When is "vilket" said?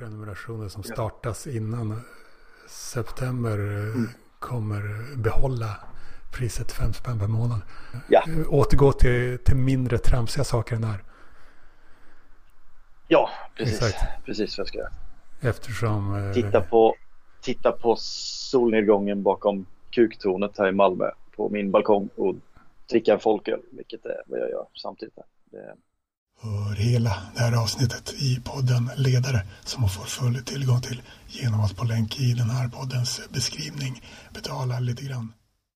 23.70-24.06